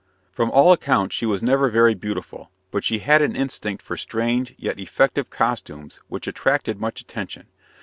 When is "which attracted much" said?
6.07-7.01